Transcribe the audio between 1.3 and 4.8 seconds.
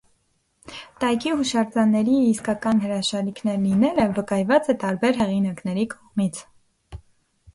հուշարձանների իսկական հրաշալիքներ լինելը վկայված է